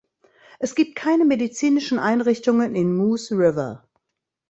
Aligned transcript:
Es 0.57 0.73
gibt 0.73 0.95
keine 0.95 1.25
medizinischen 1.25 1.99
Einrichtungen 1.99 2.73
in 2.73 2.91
Moose 2.97 3.35
River. 3.37 3.87